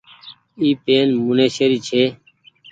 [0.59, 2.03] اي پين منيشي ري ڇي۔